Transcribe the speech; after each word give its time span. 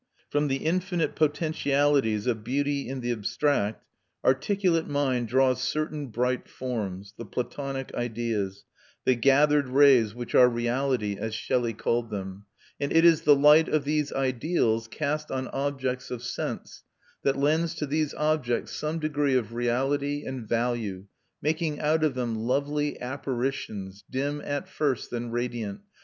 From 0.31 0.47
the 0.47 0.65
infinite 0.65 1.13
potentialities 1.15 2.25
of 2.25 2.43
beauty 2.43 2.89
in 2.89 3.01
the 3.01 3.11
abstract, 3.11 3.85
articulate 4.25 4.87
mind 4.87 5.27
draws 5.27 5.61
certain 5.61 6.07
bright 6.07 6.47
forms 6.49 7.13
the 7.19 7.23
Platonic 7.25 7.93
ideas 7.93 8.65
"the 9.05 9.13
gathered 9.13 9.67
rays 9.69 10.15
which 10.15 10.33
are 10.33 10.49
reality," 10.49 11.17
as 11.19 11.35
Shelley 11.35 11.73
called 11.73 12.09
them: 12.09 12.45
and 12.79 12.91
it 12.91 13.05
is 13.05 13.21
the 13.21 13.35
light 13.35 13.69
of 13.69 13.83
these 13.83 14.11
ideals 14.11 14.87
cast 14.87 15.29
on 15.29 15.47
objects 15.49 16.09
of 16.09 16.23
sense 16.23 16.81
that 17.21 17.37
lends 17.37 17.75
to 17.75 17.85
these 17.85 18.15
objects 18.15 18.75
some 18.75 18.97
degree 18.97 19.35
of 19.35 19.53
reality 19.53 20.23
and 20.25 20.49
value, 20.49 21.05
making 21.43 21.79
out 21.79 22.03
of 22.03 22.15
them 22.15 22.33
"lovely 22.39 22.99
apparitions, 22.99 24.03
dim 24.09 24.41
at 24.43 24.67
first, 24.67 25.11
then 25.11 25.29
radiant 25.29 25.81